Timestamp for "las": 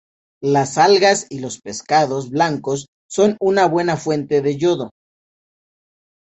0.41-0.79